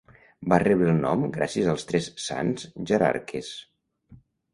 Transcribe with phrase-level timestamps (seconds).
[0.51, 3.51] Va rebre el nom gràcies als Tres Sants Jararques.